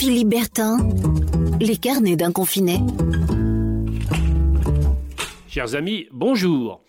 Philippe 0.00 0.28
Bertin, 0.28 0.78
les 1.60 1.76
carnets 1.76 2.16
d'un 2.16 2.32
confiné. 2.32 2.78
Chers 5.46 5.74
amis, 5.74 6.06
bonjour. 6.10 6.80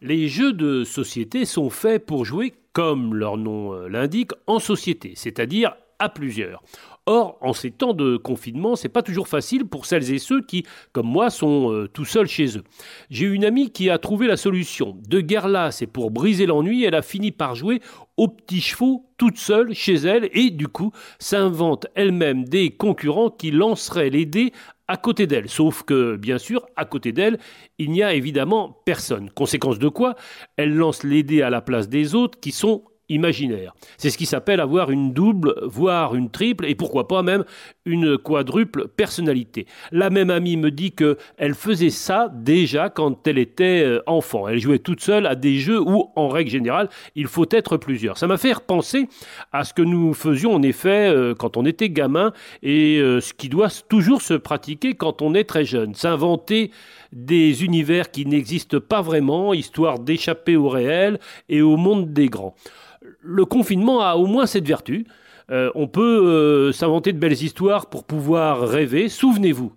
Les 0.00 0.28
jeux 0.28 0.52
de 0.52 0.84
société 0.84 1.46
sont 1.46 1.68
faits 1.68 2.06
pour 2.06 2.24
jouer, 2.24 2.54
comme 2.72 3.16
leur 3.16 3.38
nom 3.38 3.74
euh, 3.74 3.88
l'indique, 3.88 4.30
en 4.46 4.60
société, 4.60 5.14
c'est-à-dire 5.16 5.74
plusieurs. 6.08 6.62
Or, 7.06 7.38
en 7.40 7.52
ces 7.52 7.70
temps 7.70 7.94
de 7.94 8.16
confinement, 8.16 8.76
c'est 8.76 8.88
pas 8.88 9.02
toujours 9.02 9.26
facile 9.26 9.64
pour 9.64 9.86
celles 9.86 10.12
et 10.12 10.18
ceux 10.18 10.42
qui, 10.42 10.64
comme 10.92 11.06
moi, 11.06 11.30
sont 11.30 11.72
euh, 11.72 11.88
tout 11.88 12.04
seuls 12.04 12.28
chez 12.28 12.58
eux. 12.58 12.62
J'ai 13.08 13.26
une 13.26 13.44
amie 13.44 13.70
qui 13.70 13.90
a 13.90 13.98
trouvé 13.98 14.26
la 14.26 14.36
solution. 14.36 14.96
De 15.08 15.20
guerre 15.20 15.48
là, 15.48 15.70
c'est 15.70 15.86
pour 15.86 16.10
briser 16.10 16.46
l'ennui, 16.46 16.84
elle 16.84 16.94
a 16.94 17.02
fini 17.02 17.32
par 17.32 17.54
jouer 17.54 17.80
aux 18.16 18.28
petits 18.28 18.60
chevaux 18.60 19.06
toute 19.16 19.38
seule 19.38 19.74
chez 19.74 19.94
elle 19.94 20.28
et 20.32 20.50
du 20.50 20.68
coup 20.68 20.92
s'invente 21.18 21.86
elle-même 21.94 22.44
des 22.44 22.70
concurrents 22.70 23.30
qui 23.30 23.50
lanceraient 23.50 24.10
les 24.10 24.26
dés 24.26 24.52
à 24.88 24.96
côté 24.96 25.26
d'elle. 25.26 25.48
Sauf 25.48 25.84
que, 25.84 26.16
bien 26.16 26.38
sûr, 26.38 26.66
à 26.76 26.84
côté 26.84 27.12
d'elle, 27.12 27.38
il 27.78 27.92
n'y 27.92 28.02
a 28.02 28.12
évidemment 28.12 28.82
personne. 28.84 29.30
Conséquence 29.30 29.78
de 29.78 29.88
quoi, 29.88 30.16
elle 30.56 30.74
lance 30.74 31.04
les 31.04 31.22
dés 31.22 31.42
à 31.42 31.50
la 31.50 31.60
place 31.60 31.88
des 31.88 32.14
autres 32.14 32.40
qui 32.40 32.50
sont 32.50 32.82
imaginaire. 33.10 33.74
C'est 33.98 34.08
ce 34.08 34.16
qui 34.16 34.26
s'appelle 34.26 34.60
avoir 34.60 34.90
une 34.90 35.12
double, 35.12 35.54
voire 35.64 36.14
une 36.14 36.30
triple, 36.30 36.64
et 36.66 36.74
pourquoi 36.74 37.08
pas 37.08 37.22
même 37.22 37.44
une 37.84 38.16
quadruple 38.16 38.88
personnalité. 38.88 39.66
La 39.92 40.10
même 40.10 40.30
amie 40.30 40.56
me 40.56 40.70
dit 40.70 40.92
que 40.92 41.18
elle 41.36 41.54
faisait 41.54 41.90
ça 41.90 42.30
déjà 42.32 42.88
quand 42.88 43.26
elle 43.26 43.38
était 43.38 43.82
euh, 43.84 44.02
enfant. 44.06 44.48
Elle 44.48 44.60
jouait 44.60 44.78
toute 44.78 45.00
seule 45.00 45.26
à 45.26 45.34
des 45.34 45.58
jeux 45.58 45.80
où, 45.80 46.10
en 46.16 46.28
règle 46.28 46.50
générale, 46.50 46.88
il 47.14 47.26
faut 47.26 47.46
être 47.50 47.76
plusieurs. 47.76 48.16
Ça 48.16 48.26
m'a 48.26 48.38
fait 48.38 48.52
repenser 48.52 49.08
à 49.52 49.64
ce 49.64 49.74
que 49.74 49.82
nous 49.82 50.14
faisions 50.14 50.54
en 50.54 50.62
effet 50.62 51.08
euh, 51.08 51.34
quand 51.34 51.56
on 51.56 51.64
était 51.64 51.90
gamin 51.90 52.32
et 52.62 52.98
euh, 52.98 53.20
ce 53.20 53.34
qui 53.34 53.48
doit 53.48 53.68
toujours 53.88 54.22
se 54.22 54.34
pratiquer 54.34 54.94
quand 54.94 55.22
on 55.22 55.34
est 55.34 55.44
très 55.44 55.64
jeune. 55.64 55.94
S'inventer 55.94 56.70
des 57.12 57.64
univers 57.64 58.10
qui 58.10 58.24
n'existent 58.26 58.80
pas 58.80 59.02
vraiment, 59.02 59.52
histoire 59.52 59.98
d'échapper 59.98 60.56
au 60.56 60.68
réel 60.68 61.18
et 61.48 61.60
au 61.60 61.76
monde 61.76 62.12
des 62.12 62.28
grands 62.28 62.54
le 63.20 63.44
confinement 63.44 64.00
a 64.00 64.14
au 64.14 64.26
moins 64.26 64.46
cette 64.46 64.66
vertu. 64.66 65.06
Euh, 65.50 65.70
on 65.74 65.88
peut 65.88 66.26
euh, 66.26 66.72
s'inventer 66.72 67.12
de 67.12 67.18
belles 67.18 67.42
histoires 67.42 67.86
pour 67.86 68.04
pouvoir 68.04 68.60
rêver. 68.68 69.08
Souvenez-vous, 69.08 69.72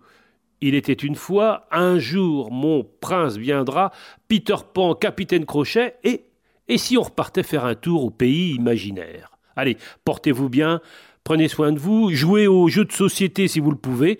il 0.61 0.75
était 0.75 0.93
une 0.93 1.15
fois, 1.15 1.67
un 1.71 1.99
jour 1.99 2.51
mon 2.51 2.87
prince 3.01 3.37
viendra, 3.37 3.91
Peter 4.27 4.55
Pan, 4.73 4.93
capitaine 4.95 5.45
Crochet, 5.45 5.95
et, 6.03 6.25
et 6.67 6.77
si 6.77 6.97
on 6.97 7.01
repartait 7.01 7.43
faire 7.43 7.65
un 7.65 7.75
tour 7.75 8.05
au 8.05 8.09
pays 8.11 8.53
imaginaire? 8.53 9.31
Allez, 9.55 9.77
portez-vous 10.05 10.49
bien, 10.49 10.79
prenez 11.23 11.47
soin 11.47 11.71
de 11.71 11.79
vous, 11.79 12.11
jouez 12.11 12.47
aux 12.47 12.67
jeux 12.67 12.85
de 12.85 12.91
société 12.91 13.47
si 13.47 13.59
vous 13.59 13.71
le 13.71 13.77
pouvez, 13.77 14.19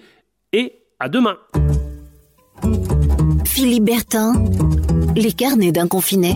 et 0.52 0.74
à 1.00 1.08
demain. 1.08 1.38
Philippe 3.46 3.86
Bertin, 3.86 4.34
les 5.16 5.32
carnets 5.32 5.72
d'un 5.72 5.88
confiné. 5.88 6.36